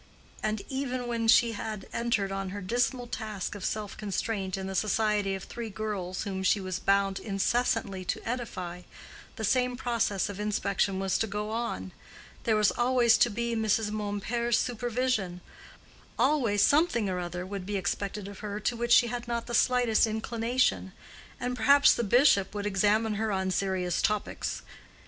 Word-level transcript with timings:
And 0.41 0.63
even 0.67 1.05
when 1.05 1.27
she 1.27 1.51
had 1.51 1.87
entered 1.93 2.31
on 2.31 2.49
her 2.49 2.61
dismal 2.61 3.05
task 3.05 3.53
of 3.53 3.63
self 3.63 3.95
constraint 3.95 4.57
in 4.57 4.65
the 4.65 4.73
society 4.73 5.35
of 5.35 5.43
three 5.43 5.69
girls 5.69 6.23
whom 6.23 6.41
she 6.41 6.59
was 6.59 6.79
bound 6.79 7.19
incessantly 7.19 8.03
to 8.05 8.27
edify, 8.27 8.81
the 9.35 9.43
same 9.43 9.77
process 9.77 10.27
of 10.27 10.39
inspection 10.39 10.99
was 10.99 11.19
to 11.19 11.27
go 11.27 11.51
on: 11.51 11.91
there 12.45 12.55
was 12.55 12.71
always 12.71 13.15
to 13.19 13.29
be 13.29 13.55
Mrs. 13.55 13.91
Mompert's 13.91 14.57
supervision; 14.57 15.39
always 16.17 16.63
something 16.63 17.07
or 17.07 17.19
other 17.19 17.45
would 17.45 17.67
be 17.67 17.77
expected 17.77 18.27
of 18.27 18.39
her 18.39 18.59
to 18.59 18.75
which 18.75 18.91
she 18.91 19.05
had 19.05 19.27
not 19.27 19.45
the 19.45 19.53
slightest 19.53 20.07
inclination; 20.07 20.93
and 21.39 21.55
perhaps 21.55 21.93
the 21.93 22.03
bishop 22.03 22.55
would 22.55 22.65
examine 22.65 23.13
her 23.21 23.31
on 23.31 23.51
serious 23.51 24.01
topics. 24.01 24.63